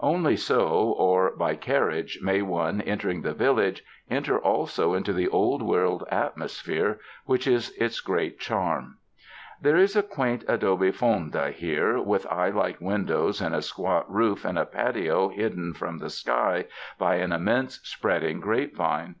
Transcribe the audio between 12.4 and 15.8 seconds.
like windows in a squat roof and a patio hidden